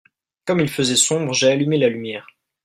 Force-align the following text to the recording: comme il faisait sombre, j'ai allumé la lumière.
comme 0.45 0.61
il 0.61 0.67
faisait 0.67 0.95
sombre, 0.95 1.31
j'ai 1.35 1.51
allumé 1.51 1.77
la 1.77 1.87
lumière. 1.89 2.25